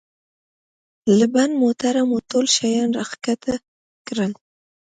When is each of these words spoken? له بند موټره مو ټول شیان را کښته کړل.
له 1.17 1.25
بند 1.33 1.53
موټره 1.61 2.01
مو 2.09 2.17
ټول 2.29 2.45
شیان 2.55 2.89
را 2.97 3.05
کښته 3.23 3.55
کړل. 4.07 4.31